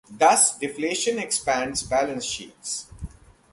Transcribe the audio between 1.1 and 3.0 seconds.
expands balance sheets.